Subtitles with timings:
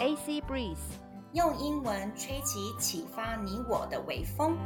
[0.00, 0.78] AC Breeze，
[1.34, 4.56] 用英文吹起启发你我的微风。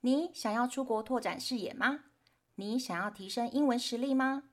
[0.00, 1.98] 你想要出国拓展视野吗？
[2.54, 4.44] 你想要提升英文实力吗？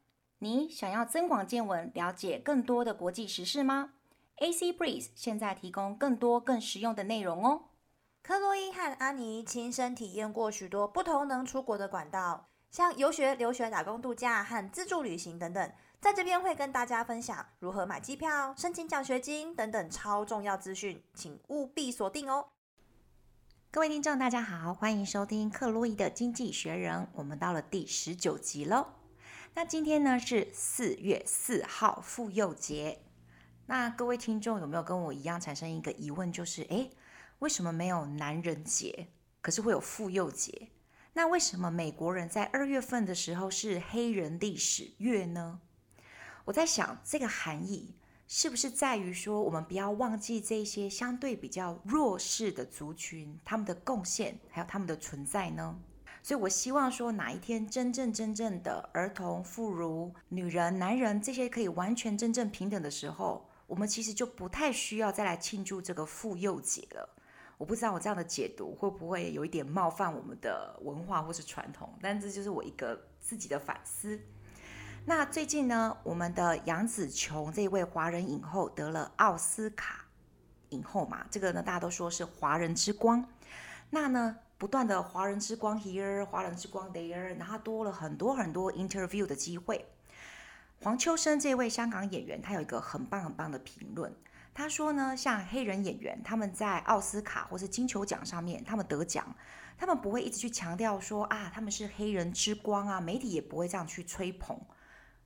[0.42, 3.92] 你想要增广见闻，了解更多的国际时事吗
[4.38, 7.64] ？AC Breeze 现在提供更多更实用的内容哦。
[8.22, 15.72] 克洛伊和安妮亲身体验过许多不同能出国的管道，像游学、留学、打工度假和自助旅行等等。
[16.00, 22.48] 在这边会跟大家分享如何买机票、申请奖学金等等超重要资讯，请务必锁定哦。
[23.70, 27.10] 各位听众，大家好，欢迎收听克洛伊的经济学人。
[27.16, 28.99] 我们到了第十九集喽。
[29.56, 33.00] 那今天呢是四月四号妇幼节。
[33.66, 36.92] 那各位听众有没有跟我一样产生一个疑问，就是诶，
[37.40, 39.08] 为什么没有男人节，
[39.42, 40.70] 可是会有妇幼节？
[41.14, 45.60] 那为什么美国人在二月份的时候是黑人历史月呢？
[46.46, 47.96] 我在想这个含义。
[48.32, 55.80] 是不是在于说，我们不要忘记这些相对比较弱势的族群，他们的贡献还有他们的存在呢？
[56.22, 67.10] 所以我希望说，哪一天真正真正的儿童、妇孺、女人、男人这些可以完全真正平等的时候，我们其实就不太需要再来庆祝这个妇幼节了。
[67.58, 74.20] 我不知道我这样的解读会不会有一点冒犯我们的文化或是传统，但这就是我一个自己的反思。
[75.06, 80.06] 那最近呢，我们的杨紫琼这位华人影后得了奥斯卡
[80.70, 83.26] 影后嘛，这个呢大家都说是华人之光。
[83.90, 89.86] 那呢，不断的华人之光 here，华人之光 there，然后多了很多很多 interview 的机会。
[90.82, 94.16] 黄秋生这位香港演员，他有一个很棒很棒的评论，
[94.54, 99.36] 他说呢，像黑人演员，他们在奥斯卡或是金球奖上面，他们得奖，
[99.78, 104.58] 他们不会一直去强调说啊，他们是黑人之光啊，媒体也不会这样去吹捧。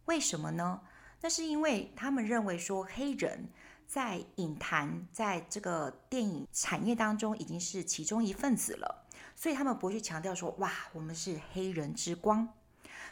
[0.05, 0.81] 为什么呢？
[1.21, 3.47] 那是因为他们认为说黑人
[3.93, 9.05] 在影坛，在这个电影产业当中已经是其中一份子了，
[9.35, 12.51] 所以他们不会去强调说哇，我们是黑人之光。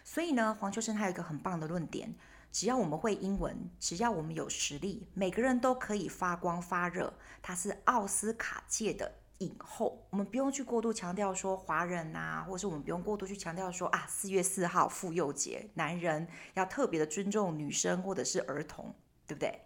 [0.04, 2.16] 所以呢，黄秋生他有一个很棒的论点：
[2.52, 7.14] 只要我们会英文，只要我们有实力，每个人都可以发光发热。
[7.44, 9.20] 他是奥斯卡界的。
[9.38, 18.96] 影后，我们不用去过度强调说华人啊，或是我们不用过度去强调说啊，四月四号妇幼节，男人要特别的尊重女生或者是儿童，
[19.28, 19.62] 对不对？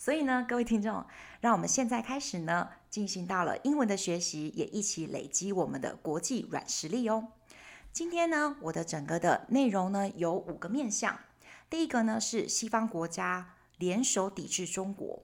[0.00, 1.04] 所以呢，各位听众，
[1.42, 7.28] 让我们现在开始呢，进行到了英文的学习，也一起累积我们的国际软实力哦。
[7.92, 11.20] 今天呢，我的整个的内容呢有五个面向，
[11.68, 15.22] 第一个呢是西方国家联手抵制中国。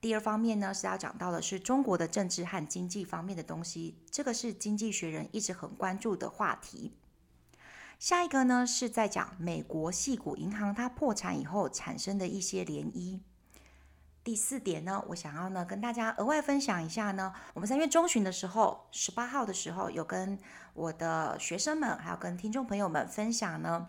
[0.00, 6.94] 第二方面呢，是要讲到的是中国的政治和经济方面的东西，这个是经济学人一直很关注的话题。
[7.98, 13.20] 下一个呢，是在讲美国矽谷银行它破产以后产生的一些涟漪。
[14.26, 20.36] 第四点呢，我想要呢跟大家额外分享一下呢，我们三月中旬的时候，十八号的时候，有跟
[20.74, 23.88] 我的学生们还有跟听众朋友们分享呢，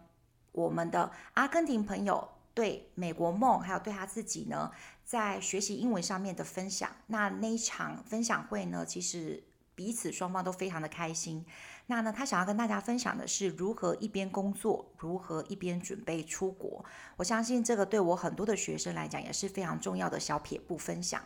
[0.52, 2.30] 我们的阿根廷朋友。
[2.54, 4.72] 对美国梦，还有对他自己呢，
[5.04, 6.90] 在学习英文上面的分享。
[7.08, 9.44] 那那一场分享会呢，其实
[9.74, 11.46] 彼此双方都非常的开心。
[11.90, 16.84] 那呢，他想要跟大家分享的是如何一边工作，如何一边准备出国。
[17.16, 21.22] 我相信这个对我很多的学生来讲也是非常重要的小撇步分享。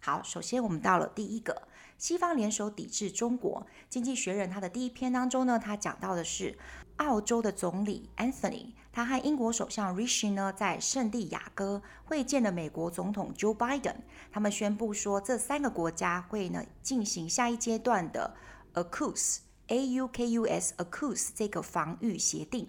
[0.00, 3.66] 好，首先我们到了第一个，西方联手抵制中国。
[3.90, 6.56] 经济学人他的第一篇当中呢，他讲到的是
[6.96, 13.96] 澳洲的总理 Anthony，他和英国首相 Rishi 呢在圣地亚哥会见了美国总统 Joe Biden，
[14.32, 18.34] 他们宣布说这三个国家会呢进行下一阶段的
[18.72, 22.68] a c u s e AUKUS，AUKUS 这个防御协定。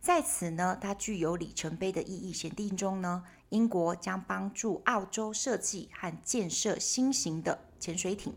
[0.00, 2.32] 在此呢，它具有里程碑的意义。
[2.32, 8.34] 协定中呢，英国将帮助澳洲设计和建设新型的潜水艇，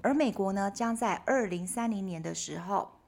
[0.00, 3.00] 而美国呢，将在二零三零年的时候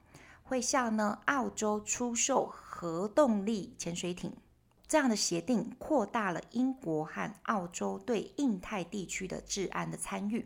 [0.43, 4.31] 会向呢澳洲出售核动力潜水艇。
[4.87, 10.45] 这样的协定扩大了英国和澳洲对印太地区的治安的参与。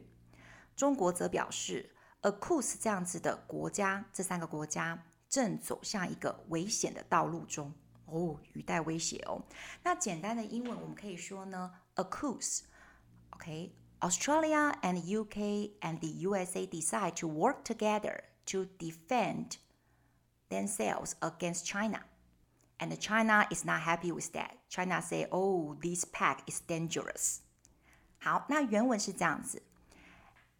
[0.77, 1.89] 中国则表示
[2.22, 5.04] ，AUKUS 这样子的国家，这三个国家。
[5.26, 7.74] 正走向一个危险的道路中
[8.06, 9.42] 哦，语带威胁哦。
[9.82, 19.56] 那简单的英文我们可以说呢，AUKUS，OK，Australia and UK and the USA decide to work together to defend
[20.50, 22.04] themselves against China.
[22.78, 24.58] And China is not happy with that.
[24.68, 27.40] China say, "Oh, this pact is dangerous."
[28.20, 29.64] 好，那原文是这样子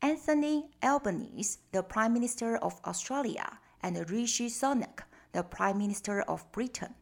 [0.01, 5.01] ：Anthony Albanese, the Prime Minister of Australia, and Rishi Sunak,
[5.34, 6.96] the Prime Minister of Britain,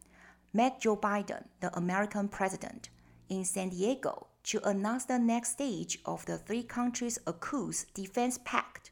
[0.52, 2.90] met Joe Biden, the American president,
[3.28, 8.90] in San Diego to announce the next stage of the three countries' AUKUS defense pact.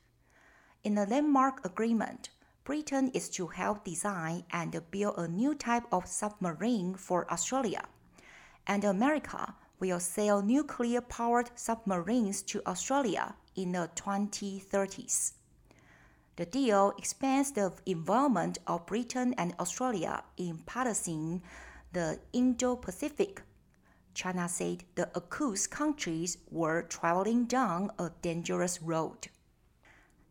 [0.85, 2.31] In the landmark agreement,
[2.63, 7.85] Britain is to help design and build a new type of submarine for Australia,
[8.67, 15.34] and America will sell nuclear powered submarines to Australia in the 2030s.
[16.38, 21.42] The deal expands the involvement of Britain and Australia in policing
[21.94, 23.44] the Indo Pacific.
[24.14, 29.30] China said the AUKUS countries were traveling down a dangerous road.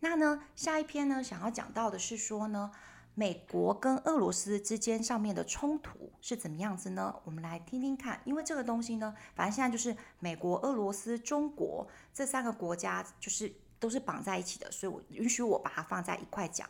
[0.01, 2.71] 那呢，下一篇呢，想要讲到的是说呢，
[3.18, 7.16] 美国跟俄罗斯之间上面的冲突是怎么样子呢？
[7.24, 16.70] 我们来听听看，因为这个东西呢，反正现在就是美国、俄罗斯、中国这三个国家就是都是绑在一起的，所以我允许我把它放在一块讲。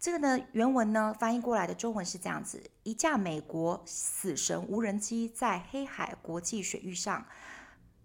[0.00, 7.24] 这个呢，原文呢翻译过来的中文是这样子：一架美国死神无人机在黑海国际水域上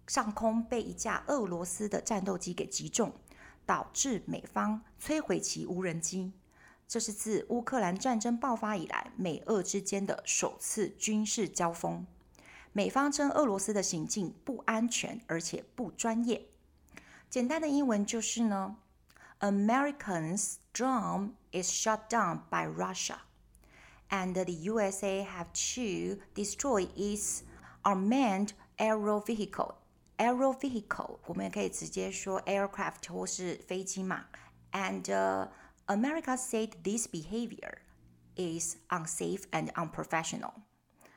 [0.06, 3.12] 上空被一架俄罗斯的战斗机给击中。
[3.66, 6.32] 导致美方摧毁其无人机，
[6.90, 12.04] 这是自乌克兰战争爆发以来美俄之间的首次军事交锋。
[12.72, 16.48] 美方称俄罗斯的行径不安全而且不专业。
[17.28, 18.74] 简单的英文就是呢
[19.38, 23.18] ，Americans' drone is shot down by Russia,
[24.08, 27.42] and the USA have to destroy its
[27.84, 28.48] unmanned
[28.78, 29.74] aerial vehicle.
[30.16, 34.24] Aerial vehicle，我们也可以直接说 aircraft 或是飞机嘛。
[34.72, 35.48] And、uh,
[35.89, 37.79] America said this behavior
[38.35, 40.53] is unsafe and unprofessional。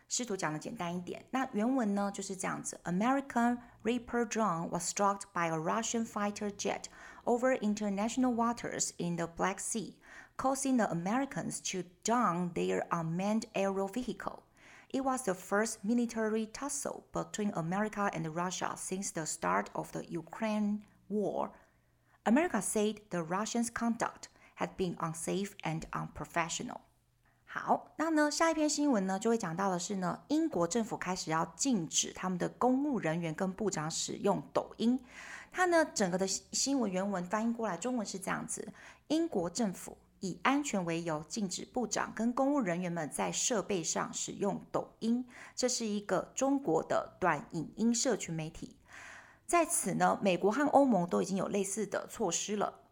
[0.08, 6.84] 试图讲的简单一点，那原文呢就是这样子：American Reaper drone was struck by a Russian fighter jet
[7.24, 9.96] over international waters in the Black Sea,
[10.36, 14.44] causing the Americans to down their unmanned aerial vehicle.
[14.90, 20.06] It was the first military tussle between America and Russia since the start of the
[20.08, 21.50] Ukraine war.
[22.24, 26.77] America said the Russians' conduct had been unsafe and unprofessional.
[27.45, 34.99] 好，那呢，下一篇新闻呢，就会讲到的是呢，英国政府开始要禁止他们的公务人员跟部长使用抖音。
[35.51, 38.73] 它呢，整个的新闻原文翻译过来，中文是这样子：
[39.07, 39.97] 英国政府。
[40.19, 45.27] 以安全为由，禁止部长跟公务人员们在设备上使用抖音。
[45.53, 48.77] 这是一个中国的短影音社群媒体。
[49.45, 52.82] 在此呢，美国和欧盟都已经有类似的措施了。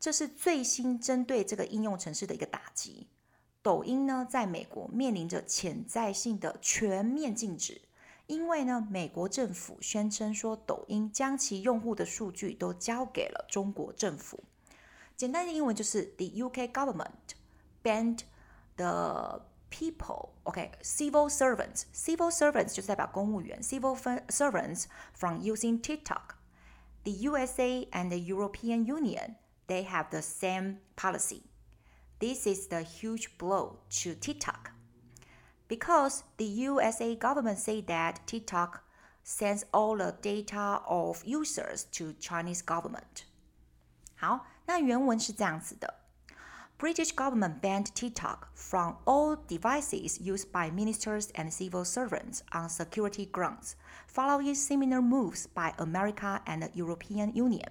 [0.00, 3.08] 这是最新针对这个应用程式的一个打击。
[3.60, 7.82] 抖音呢，在美国面临着潜在性的全面禁止，
[8.26, 14.44] 因为呢，美国政府宣称说，抖音将其用户的数据都交给了中国政府。
[15.16, 17.34] 简单的英文就是 The UK government
[17.82, 18.20] banned
[18.76, 21.82] the people, OK, civil servants.
[21.92, 23.96] Civil servants 就是代表公务员，civil
[24.28, 26.36] servants from using TikTok.
[27.02, 29.34] The USA and the European Union,
[29.67, 31.43] they have the same policy.
[32.19, 34.71] This is the huge blow to TikTok.
[35.67, 38.83] Because the USA government say that TikTok
[39.23, 43.25] sends all the data of users to Chinese government.
[44.15, 44.45] 好。
[44.65, 45.93] 那原文是这样子的：
[46.79, 53.75] British government banned TikTok from all devices used by ministers and civil servants on security grounds,
[54.07, 57.69] following similar moves by America and the European Union.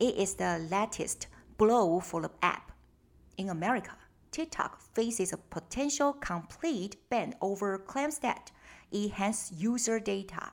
[0.00, 2.72] It is the latest blow for the app.
[3.36, 3.92] In America,
[4.30, 8.50] TikTok faces a potential complete ban over claims that
[8.90, 10.52] it hands user data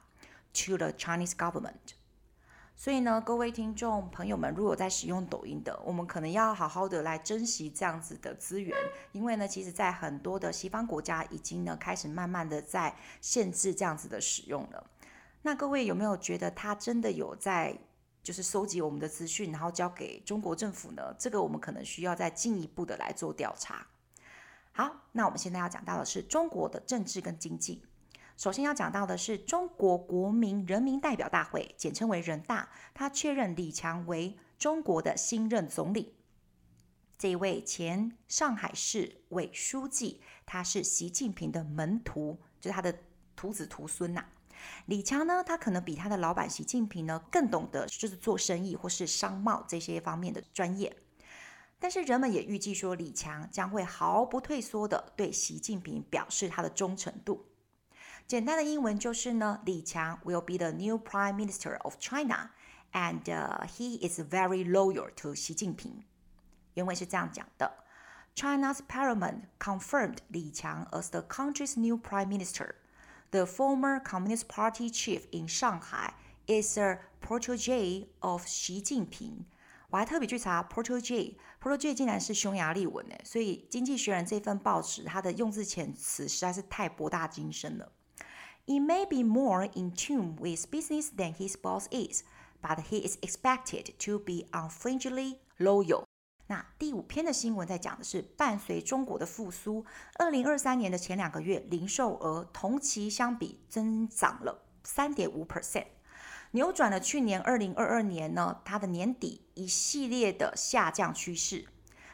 [0.53, 1.95] to the Chinese government.
[2.75, 8.75] 所以呢，各位听众朋友们，如果在使用抖音的，我们可能要好好的来珍惜这样子的资源，
[9.11, 14.89] 因为呢，其实，在很多的西方国家已经呢开始慢慢的在限制这样子的使用了。
[15.43, 17.77] 那各位有没有觉得他真的有在
[18.22, 21.14] 就是收集我们的资讯，然后交给中国政府呢？
[21.18, 23.86] 这个我们可能需要再进一步的来做调查。
[24.72, 27.82] 好，那我们现在要讲到的是中国的政治跟经济。
[28.36, 36.14] 首先要讲到的是中国国民人民代表大会，简称为人大，他确认李强为中国的新任总理。
[37.16, 42.96] 这一位前上海市委书记，他是习近平的门徒，就是他的
[43.34, 44.24] 徒子徒孙呐。
[44.86, 50.96] 李强呢，他可能比他的老板习近平呢更懂得就是做生意或是商贸这些方面的专业。
[51.78, 57.46] 但是人们也预计说，李强将会毫不退缩地对习近平表示他的忠诚度。
[58.26, 62.50] 简单的英文就是呢，李强 will be the new prime minister of China,
[62.92, 66.04] and、uh, he is very loyal to 习近平。
[66.74, 67.84] 原文是这样讲的
[68.34, 72.74] ：China's parliament confirmed 李强 as the country's new prime minister.
[73.31, 76.13] The former Communist Party chief in Shanghai
[76.45, 79.45] is a protege of 习近平。
[79.89, 87.91] 我还特别去查 protege，protege 竟然是匈牙利文诶，所以《经济学人》这份报纸它的用字遣词实在是太博大精深了。
[88.65, 92.23] It may be more in tune with business than his boss is,
[92.61, 96.05] but he is expected to be unflinchingly loyal。
[96.48, 105.84] 那第五篇的新闻在讲的是，伴随中国的复苏，二零二三年的前两个月零售额同期相比增长了三点五 percent。
[106.52, 111.66] 扭转了去年二零二二年呢，它的年底一系列的下降趋势。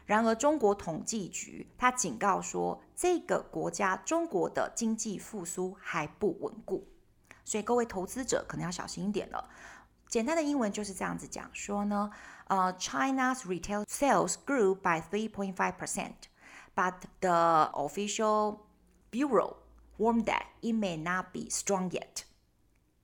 [0.05, 6.89] 然而，中国统计局它警告说，这个国家中国的经济复苏还不稳固，
[7.45, 9.49] 所以各位投资者可能要小心一点了。
[10.14, 12.10] 简单的英文就是这样子讲说呢，
[12.48, 18.60] 呃，China's retail sales grew by three point five percent，but the official
[19.12, 19.58] bureau
[19.98, 22.24] warned that it may not be strong yet。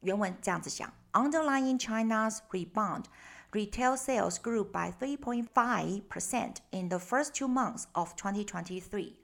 [0.02, 0.92] 原文这样子想。
[1.14, 3.06] Underlying China's rebound,
[3.54, 9.16] retail sales grew by 3.5% in the first two months of 2023,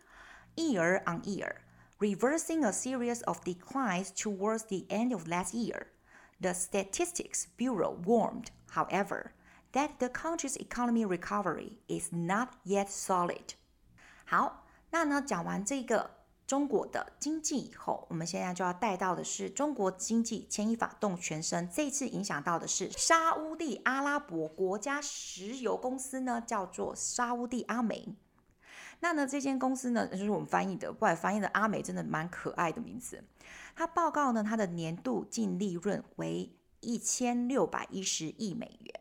[0.56, 1.56] year on year,
[2.00, 5.88] reversing a series of declines towards the end of last year.
[6.41, 9.33] The Statistics Bureau warned, however,
[9.73, 13.55] that the country's economy recovery is not yet solid.
[14.25, 16.17] 好，那呢，讲完这个。
[16.47, 21.69] 中国的经济以后，我们现在就要带到的是中国经济牵一发动全身。
[21.69, 28.15] 这次影响到的是沙乌地阿拉伯国家石油公司呢，叫做沙乌地阿美。
[29.01, 33.25] 那呢，这间公司呢，就是我们翻译的，不然翻译的阿美真的蛮可爱的名字。
[33.77, 39.01] 它报告呢，它的年度净利润为一千六百一十亿美元。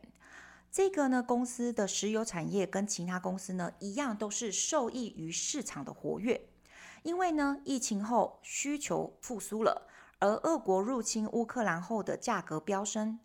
[0.70, 6.50] 这个呢，公司的石油产业跟其他公司呢一样，都是受益于市场的活跃。
[7.02, 13.18] 因为呢，疫情后需求复苏了，而俄国入侵乌克兰后的价格飙升。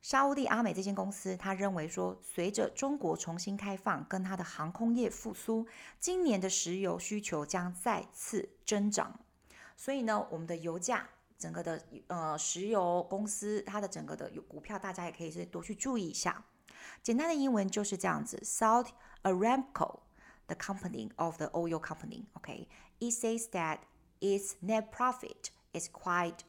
[0.00, 5.66] 沙乌地阿美这间公司，他认为说，随着中国重新开放跟它的航空业复苏，
[6.00, 9.20] 今年的石油需求将再次增长。
[9.75, 11.07] 所以呢，我们的油价，
[11.37, 16.43] 整个的呃石油公司，它的整个的有股票，大家也可以是多去注意一下。
[17.03, 18.91] 简单的英文就是这样子：Saudi
[19.23, 22.25] Aramco。the company of the oil company.
[22.37, 22.67] Okay,
[22.99, 23.79] it says that
[24.19, 26.43] its net profit is quite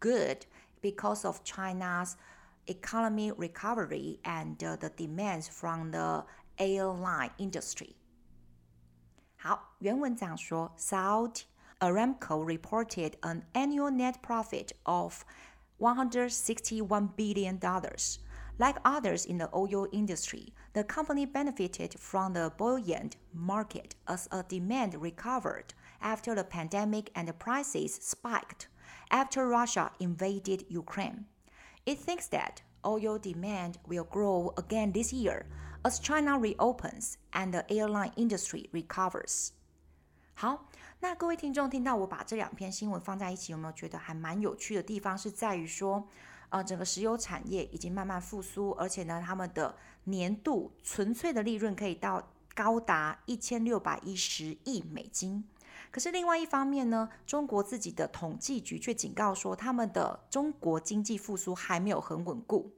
[0.00, 0.46] good
[0.82, 2.16] because of China's
[2.66, 6.24] economy recovery and uh, the demands from the
[6.58, 7.94] airline industry.
[9.36, 11.42] 好，原文这样说：Saudi
[11.83, 15.25] Aramco reported an annual net profit of
[15.79, 18.19] 161 billion dollars.
[18.57, 24.43] Like others in the oil industry, the company benefited from the buoyant market as a
[24.43, 28.69] demand recovered after the pandemic and prices spiked
[29.11, 31.25] after Russia invaded Ukraine.
[31.85, 35.47] It thinks that oil demand will grow again this year
[35.83, 39.51] as China reopens and the airline industry recovers.
[40.35, 40.65] 好，
[41.03, 45.17] 那各位听众听到我把这两篇新闻放在一起，有没有觉得还蛮有趣的地方？
[45.17, 46.07] 是在于说。
[46.47, 55.43] 呃，整个石油产业已经慢慢复苏，而且呢，他们的年度纯粹的利润可以到高达一千六百一十亿美金。
[55.91, 62.71] 可是另外一方面呢，中国自己的统计局却警告说，他们的中国经济复苏还没有很稳固。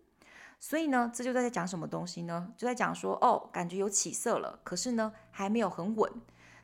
[0.59, 2.51] 所以呢，这就在讲什么东西呢？
[2.57, 6.11] 就在讲说，哦，感觉有起色了，可是呢，还没有很稳。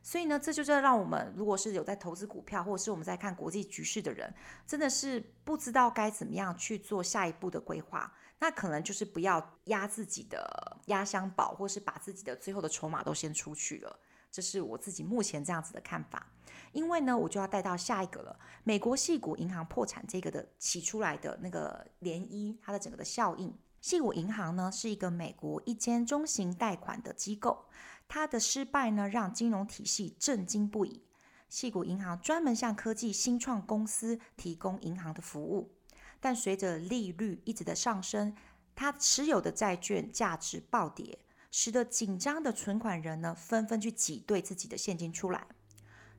[0.04, 4.34] 所以呢，这就是让我们，如果是有在投资股票，或者是我们在看国际局势的人，
[4.66, 8.12] 真的是不知道该怎么样去做下一步的规划。
[8.40, 14.00] 那可能就是不要压自己的压箱宝，或是把自己的最后的筹码都先出去了。
[14.32, 16.26] 这是我自己目前这样子的看法。
[16.72, 23.56] 因为呢，我就要带到下一个了，美国矽谷银行破产这个的起出来的那个涟漪，它的整个的效应。
[23.82, 27.66] 矽谷银行呢，是一个美国一间中型贷款的机构。
[28.14, 31.02] 它的失败呢，让金融体系震惊不已。
[31.50, 35.72] 矽谷银行专门向科技新创公司提供银行的服务，
[36.20, 38.36] 但随着利率一直的上升，
[38.76, 41.20] 它持有的债券价值暴跌，
[41.52, 45.48] 使得紧张的存款人呢纷纷去挤兑自己的现金出来。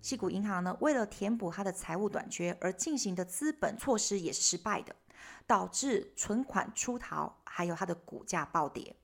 [0.00, 4.96] 矽谷银行呢，为了填补它的财务短缺而进行的资本措施也是失败的，
[5.46, 8.96] 导致存款出逃，还有它的股价暴跌。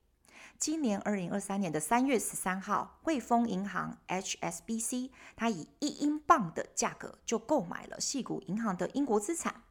[0.58, 9.62] 今年二零二三年的三月十三号，汇丰银行 HSBC 它以一英镑的价格就购买了矽谷银行的英国资产。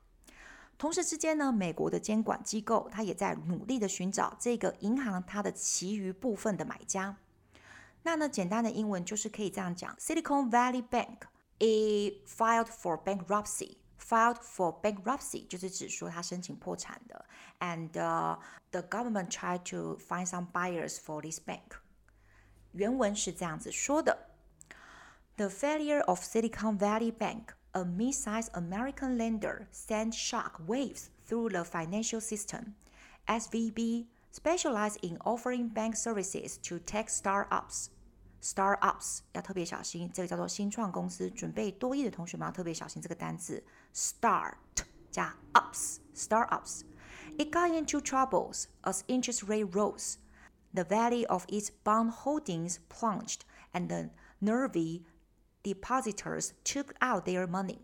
[0.78, 7.18] 同时之间呢，美国的监管机构它也在努力的寻找这个银行它的其余部分的买家。
[8.04, 11.28] 那呢，简单的英文就是可以这样讲：Silicon Valley Bank
[11.60, 13.76] it filed for bankruptcy。
[13.99, 17.25] Filed for bankruptcy 就是指说它申请破产的，
[17.61, 18.37] and、uh,
[18.73, 21.79] the government tried to find some buyers for this bank。
[22.73, 24.31] 原文是这样子说的：
[25.37, 32.21] The failure of Silicon Valley Bank A mid-sized American lender sent shock waves through the financial
[32.21, 32.75] system.
[33.27, 37.89] SVB specialized in offering bank services to tech startups.
[38.47, 41.31] Startups 要特别小心，这个叫做新创公司。
[41.31, 44.55] 准备多益的同学们要特别小心这个单字：start
[45.11, 46.83] 加 ups。Startups.
[47.39, 50.17] It got into troubles as interest rate rose.
[50.75, 53.41] The value of its bond holdings plunged,
[53.73, 55.05] and the nervy
[55.63, 57.79] depositors took out their money.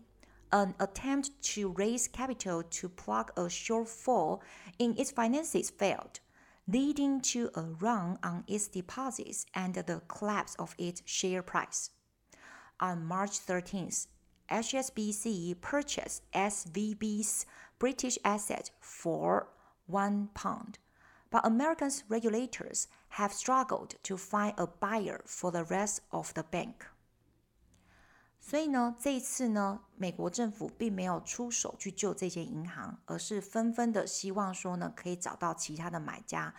[0.51, 4.41] An attempt to raise capital to plug a shortfall
[4.77, 6.19] in its finances failed,
[6.66, 11.90] leading to a run on its deposits and the collapse of its share price.
[12.80, 14.06] On March 13th,
[14.50, 17.46] HSBC purchased SVB's
[17.78, 19.48] British asset for
[19.86, 20.78] one pound,
[21.30, 26.86] but American regulators have struggled to find a buyer for the rest of the bank.
[28.46, 36.54] 所以呢，这一次呢，美国政府并没有出手去救这些银行，而是纷纷的希望说呢，可以找到其他的买家。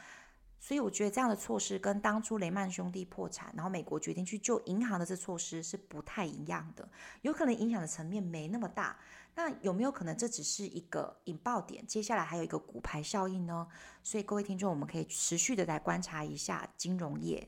[0.59, 6.89] 所以我觉得这样的措施跟当初雷曼兄弟破产，然后美国决定去救银行的这措施是不太一样的，
[7.21, 8.97] 有可能影响的层面没那么大。
[9.35, 11.85] 那有没有可能这只是一个引爆点？
[11.85, 13.67] 接下来还有一个骨牌效应呢？
[14.01, 17.47] 所以各位听众，我们可以持续的来观察一下金融业。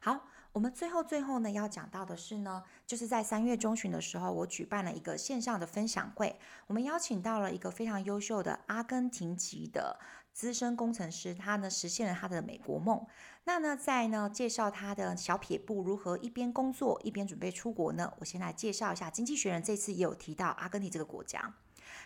[0.00, 0.28] 好。
[0.54, 6.38] 我们最后最后呢要讲到的是呢，就是在三月中旬的时候，我举办了一个线上的分享会，
[6.68, 9.98] 我们邀请到了一个非常优秀的阿根廷籍的
[10.32, 13.04] 资深工程师，他呢实现了他的美国梦。
[13.42, 21.52] 那呢在呢介绍他的小撇步如何一边工作一边准备出国呢，我先来介绍一下，《经济学人》这次也有提到阿根廷这个国家，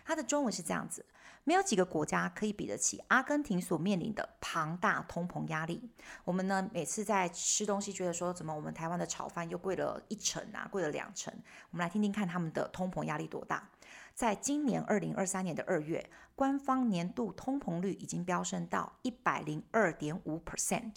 [0.09, 1.05] 它的中文是这样子。
[1.45, 5.91] 没有几个国家可以比得起阿根廷所面临的庞大通膨压力。
[6.25, 11.31] 我们呢，每次在吃东西，觉得说怎么我们台湾的炒饭又贵了一成啊，贵了两成。
[11.71, 13.69] 我们来听听看他们的通膨压力多大。
[14.15, 20.95] 在今年二零二三年的二月，官方年度通膨率已经飙升到一百零二点五 percent，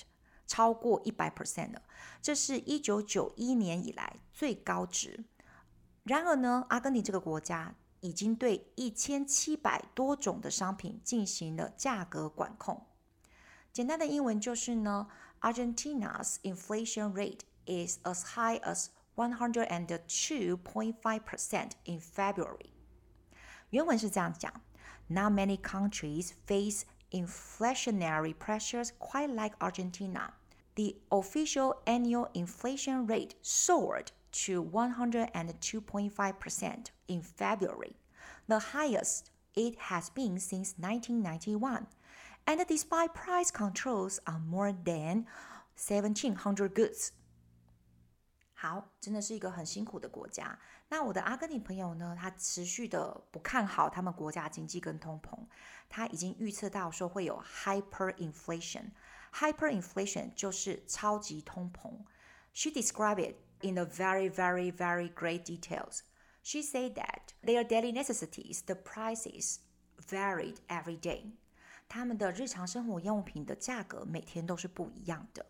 [0.47, 1.81] 超过一百 percent 了。
[2.21, 5.25] 这是一九九一年以来最高值。
[6.03, 7.75] 然而呢，阿根廷这个国家。
[8.00, 12.86] 已经对一千七百多种的商品进行了价格管控。
[13.72, 15.08] 简单的英文就是呢，
[15.40, 22.70] Argentina's inflation rate is as high as one hundred and two point five percent in February。
[23.70, 24.52] 原文是这样讲：
[25.08, 30.32] Not many countries face inflationary pressures quite like Argentina.
[30.74, 37.96] The official annual inflation rate soared to 102.5% in February,
[38.46, 41.86] the highest it has been since 1991.
[42.46, 45.26] And despite price controls on more than
[45.76, 47.12] 1,700 goods.
[48.52, 50.58] 好，真的是一个很辛苦的国家。
[50.88, 52.16] 那我的阿根廷朋友呢？
[52.18, 55.46] 他持续的不看好他们国家经济跟通膨，
[55.88, 62.04] 他已经预测到说会有 hyperinflation。hyperinflation 就是超级通膨。
[62.54, 66.02] She described it in the very, very, very great details.
[66.42, 69.60] She said that their daily necessities, the prices
[69.98, 71.32] varied every day.
[71.88, 75.46] 他们的日常生活用品的价格每天都是不一样的。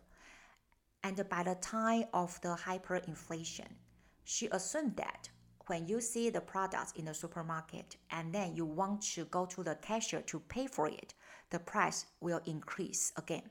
[1.01, 3.77] And by the time of the hyperinflation,
[4.23, 5.29] she assumed that
[5.67, 9.63] when you see the products in the supermarket and then you want to go to
[9.63, 11.13] the cashier to pay for it,
[11.49, 13.49] the price will increase again.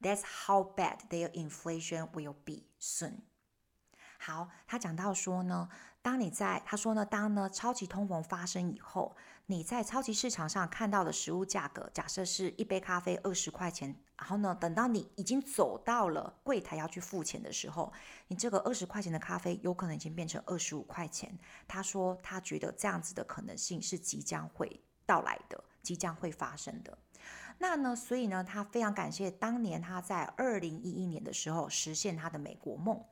[0.00, 3.22] That's how bad their inflation will be soon.
[4.25, 5.67] 好，他讲到说呢，
[6.01, 17.91] 当你在他说呢，当呢超级通膨发生以后，你在超级市场上看到的食物价格，假设是一杯咖啡二十块钱，然后呢，等到你已经走到了柜台要去付钱的时候，
[18.29, 21.37] 你这个二十块钱的咖啡有可能已经变成二十五块钱。
[21.67, 26.97] 他说他觉得这样子的可能性是即将会到来的，即将会发生的。
[27.57, 33.03] 那呢，所以呢，他非常感谢当年他在二零一一年的时候实现他的美国梦。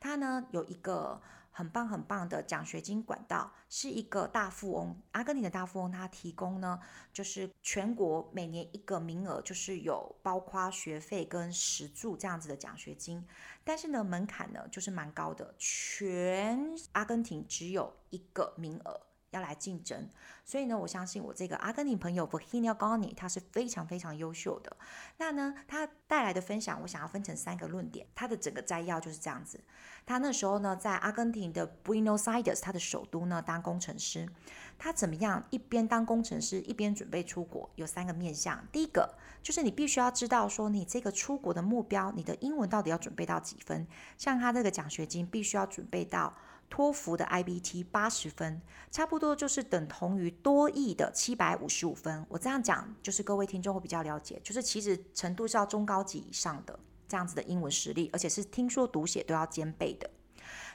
[0.00, 1.20] 他呢有一个
[1.52, 6.80] 很棒很棒的奖学金管道，是一个大富翁，阿根廷的大富翁，他提供呢，
[7.12, 13.26] 就是全国每年一个名额，就是有包括学费跟食住这样子的奖学金，
[13.62, 19.09] 但是呢，门槛呢就是蛮高的，全阿根廷只有一个名额。
[19.30, 20.08] 要来竞争，
[20.44, 24.76] 所以呢，我相信我这个阿根廷朋友 Virginia Goni，他是非常非常优秀的。
[25.18, 28.06] 那呢，他带来的分享，我想要分成三个论点。
[28.14, 29.60] 他的整个摘要就是这样子。
[30.04, 34.28] 他那时候呢，在阿根廷的 Buenos Aires，他的首都呢，当工程师。
[34.76, 35.44] 他怎么样？
[35.50, 38.66] 一边当工程师，一边准备出国，有三个面向。
[38.72, 43.86] 第一个就是你必须要知道说，你这个出国的目标，你的英文到底要准备到几分？
[44.16, 46.34] 像他这个奖学金，必须要准备到。
[46.70, 52.24] 托福的 IBT 八十分，差不多就是等同于多益的七百五十五分。
[52.28, 56.78] 我这样讲，就是各位听众会比较了解，就是其实程度是要中高级以上的
[57.08, 60.08] 这样子的英文实力，而且是听说读写都要兼备的。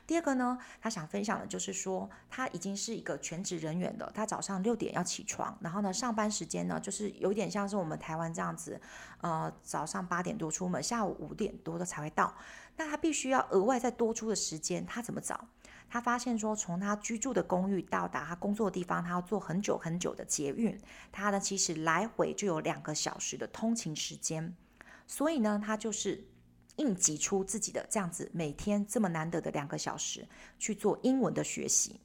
[0.07, 8.79] 第二个呢，他想分享的就是说，他已经是一个全职人员了，他早上六点要起床，然后呢，上班时间呢，就是有点像是我们台湾这样子，
[9.21, 12.35] 呃，早上八点多出门，下午五点多的才会到。
[12.77, 15.47] 那他必须要额外再多出的时间，他怎么找？
[15.87, 20.77] 他发现说，从他居住的公寓到达他工作的地方，他要坐很久很久的捷运，
[21.11, 24.55] 他呢其实来回就有两个小时的通勤时间，
[25.07, 26.27] 所以呢，他就是
[26.77, 30.27] 硬挤出自己的这样子每天这么难得的两个小时
[30.59, 32.01] 去做英文的学习。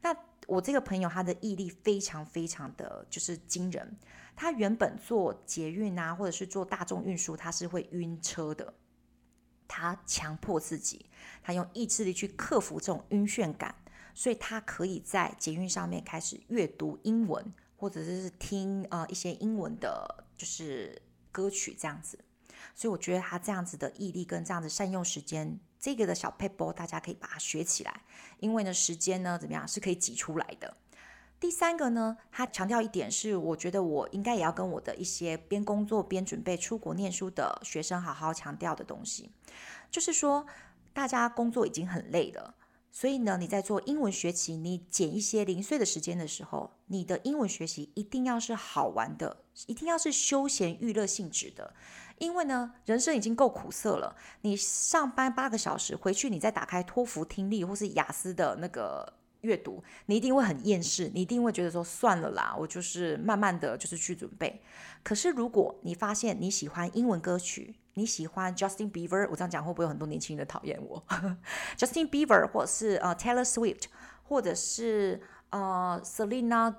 [0.00, 0.16] 那
[0.46, 3.96] 我这个朋友他的毅力非常非常的就是惊人，
[4.34, 8.72] 他原本坐捷运啊，或者是坐大众运输，他是会晕车的。
[9.66, 11.06] 他强迫自己，
[11.42, 13.74] 他用意志力去克服这种晕眩感，
[14.14, 21.00] 所以他可以在捷运上面开始阅读英文，或者是听呃一些英文的，就是
[21.32, 22.18] 歌曲这样子。
[22.74, 28.02] 所以我觉得他这样子的毅力跟这样子善用时间，这个的小 paper 大家可以把它学起来，
[28.40, 30.76] 因为呢时间呢怎么样是可以挤出来的。
[31.44, 39.30] 第三个呢，他强调一点是，我觉得我应该也要跟我的一些边工作边准备出国念书的学生好好强调的东西，
[39.90, 40.46] 就是说，
[40.94, 42.54] 大家工作已经很累了，
[42.90, 51.74] 所以呢，你在做英文学习，你捡一些零碎的时间的时候，你的英文学习一定要是好玩的，一定要是休闲娱乐性质的，
[52.16, 59.12] 因为呢，人生已经够苦涩了，你上班八个小时，回去你再打开托福听力或是雅思的那个。
[59.44, 64.60] 阅读，你一定会很厌世，你一定会觉得说算了啦，我就是慢慢的就是去准备。
[65.02, 71.00] 可是如果你发现你喜欢英文歌曲，你喜欢 Justin Bieber，我这样讲会不会有很多年轻人讨厌我？
[71.78, 73.84] Justin Bieber 或者是呃 Taylor Swift，
[74.24, 76.74] 或者是呃 Selena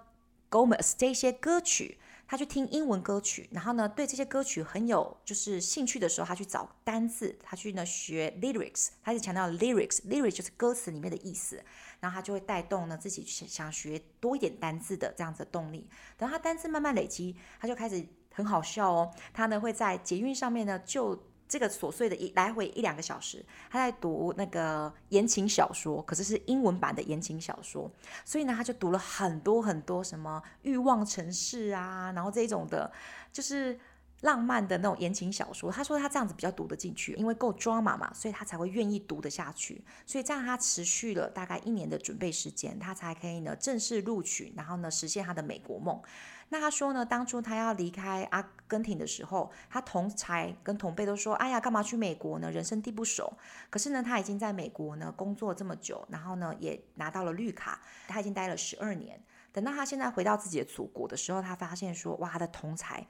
[0.49, 1.99] Gomez 这些歌曲。
[2.27, 11.63] 他去听英文歌曲，然后呢，对这些歌曲很有就是兴趣的时候，他去找单字，他去呢学 lyrics，他就强调 lyrics，lyrics 就是歌词里面的意思，
[11.99, 15.87] 然后他就会带动呢自己想想学多一点单字的这样子的动力。
[16.17, 21.21] 等他单字慢慢累积，他就开始很好笑哦，他呢会在捷运上面呢就。
[21.47, 27.89] 这个琐碎的一来回一两个小时，他在读那个言情小说，可是是英文版的言情小说，
[28.23, 32.91] 所以呢，他就读了很多很多什么欲望城市啊，然后这种的，
[33.31, 33.79] 就是
[34.21, 35.71] 浪漫的那种言情小说。
[35.71, 39.83] 他说他这样子比较读得进去，因为够 drama 嘛，所以他才会愿意读得下去。
[40.05, 46.01] 所以这样他持续了大概一年的准备时间，他才可以呢正式录取，然后呢实现他的美国梦。
[46.49, 52.51] 那他说呢，当初他要离开阿根廷的时候，他同才跟同辈都说：“哎呀，干嘛去美国呢？
[52.51, 53.33] 人生地不熟。”
[53.71, 59.19] 可是呢，他已经在美国呢工作这么久，然后呢也拿到了绿卡，他已经待了十二年。
[59.51, 63.05] 等到他现在回到自己的祖国的时候，他发现说：“哇，他的同才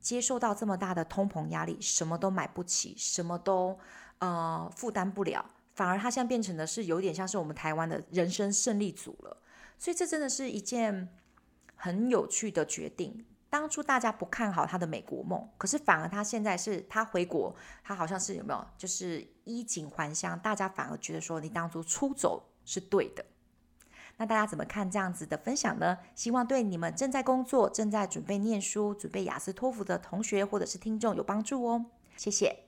[0.00, 3.78] 接受到这么大的通膨压力，什么都买不起，什么都
[4.18, 9.38] 呃负担不了，反而他现在变成的是有点像是我们台湾的人生胜利组了。
[9.78, 11.08] 所以这真的是一件。”
[11.76, 13.24] 很有趣的决定。
[13.48, 20.38] 当初大家不看好他的美国梦，可是反而他现在是他回国，他好像是有没有就是衣锦还乡？
[20.40, 23.24] 大家反而觉得说你当初出走是对的。
[24.18, 25.96] 那大家怎么看这样子的分享呢？
[26.14, 31.86] 希望对你们正在工作、正在准备念书、准备雅思托福的同学或者是听众有帮助哦。
[32.16, 32.65] 谢谢。